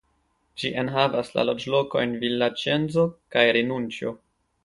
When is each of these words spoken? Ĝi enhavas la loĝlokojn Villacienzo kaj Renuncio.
Ĝi 0.61 0.69
enhavas 0.83 1.29
la 1.35 1.43
loĝlokojn 1.49 2.17
Villacienzo 2.25 3.05
kaj 3.35 3.47
Renuncio. 3.59 4.15